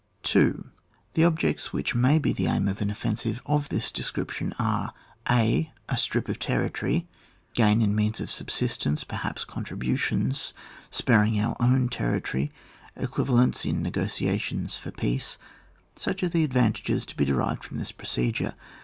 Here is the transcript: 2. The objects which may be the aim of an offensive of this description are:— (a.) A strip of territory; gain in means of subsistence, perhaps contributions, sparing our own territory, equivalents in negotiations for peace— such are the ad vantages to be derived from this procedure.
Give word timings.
2. 0.23 0.71
The 1.13 1.23
objects 1.23 1.71
which 1.71 1.93
may 1.93 2.17
be 2.17 2.33
the 2.33 2.47
aim 2.47 2.67
of 2.67 2.81
an 2.81 2.89
offensive 2.89 3.39
of 3.45 3.69
this 3.69 3.91
description 3.91 4.51
are:— 4.57 4.95
(a.) 5.29 5.71
A 5.89 5.95
strip 5.95 6.27
of 6.27 6.39
territory; 6.39 7.07
gain 7.53 7.83
in 7.83 7.93
means 7.93 8.19
of 8.19 8.31
subsistence, 8.31 9.03
perhaps 9.03 9.45
contributions, 9.45 10.53
sparing 10.89 11.39
our 11.39 11.55
own 11.59 11.87
territory, 11.87 12.51
equivalents 12.95 13.63
in 13.63 13.83
negotiations 13.83 14.75
for 14.75 14.89
peace— 14.89 15.37
such 15.95 16.23
are 16.23 16.29
the 16.29 16.45
ad 16.45 16.53
vantages 16.53 17.05
to 17.05 17.15
be 17.15 17.23
derived 17.25 17.63
from 17.63 17.77
this 17.77 17.91
procedure. 17.91 18.55